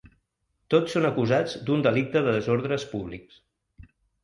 Tots 0.73 0.95
són 0.97 1.07
acusats 1.09 1.53
d’un 1.67 1.85
delicte 1.89 2.25
de 2.29 2.35
desordres 2.39 2.89
públics. 2.97 3.41